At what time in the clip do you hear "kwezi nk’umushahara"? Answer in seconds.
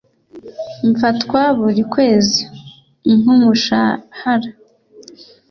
1.93-4.49